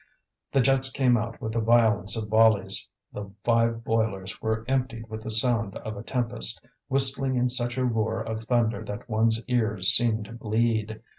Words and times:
The 0.51 0.61
jets 0.61 0.89
came 0.91 1.15
out 1.15 1.39
with 1.39 1.53
the 1.53 1.59
violence 1.59 2.15
of 2.17 2.27
volleys; 2.27 2.89
the 3.13 3.29
five 3.43 3.83
boilers 3.83 4.41
were 4.41 4.65
emptied 4.67 5.07
with 5.11 5.21
the 5.21 5.29
sound 5.29 5.75
of 5.77 5.95
a 5.95 6.01
tempest, 6.01 6.59
whistling 6.87 7.35
in 7.35 7.49
such 7.49 7.77
a 7.77 7.85
roar 7.85 8.19
of 8.19 8.45
thunder 8.45 8.83
that 8.83 9.07
one's 9.07 9.43
ears 9.47 9.89
seemed 9.89 10.25
to 10.25 10.33
bleed. 10.33 11.03